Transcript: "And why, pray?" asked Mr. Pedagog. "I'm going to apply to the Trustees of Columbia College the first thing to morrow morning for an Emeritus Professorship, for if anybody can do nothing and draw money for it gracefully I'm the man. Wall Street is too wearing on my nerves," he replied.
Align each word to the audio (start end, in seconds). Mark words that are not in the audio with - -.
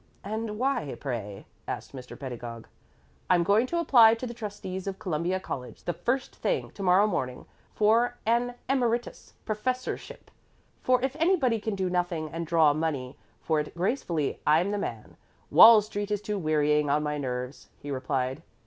"And 0.23 0.57
why, 0.57 0.97
pray?" 0.99 1.45
asked 1.67 1.93
Mr. 1.95 2.19
Pedagog. 2.19 2.67
"I'm 3.29 3.43
going 3.43 3.67
to 3.67 3.77
apply 3.77 4.15
to 4.15 4.25
the 4.25 4.33
Trustees 4.33 4.87
of 4.87 4.97
Columbia 4.97 5.39
College 5.39 5.83
the 5.83 5.93
first 5.93 6.35
thing 6.35 6.71
to 6.71 6.81
morrow 6.81 7.05
morning 7.05 7.45
for 7.75 8.17
an 8.25 8.55
Emeritus 8.67 9.35
Professorship, 9.45 10.31
for 10.81 10.99
if 11.03 11.15
anybody 11.17 11.59
can 11.59 11.75
do 11.75 11.87
nothing 11.87 12.29
and 12.29 12.47
draw 12.47 12.73
money 12.73 13.15
for 13.43 13.59
it 13.59 13.75
gracefully 13.75 14.39
I'm 14.43 14.71
the 14.71 14.79
man. 14.79 15.17
Wall 15.51 15.83
Street 15.83 16.09
is 16.09 16.19
too 16.23 16.39
wearing 16.39 16.89
on 16.89 17.03
my 17.03 17.19
nerves," 17.19 17.69
he 17.77 17.91
replied. 17.91 18.41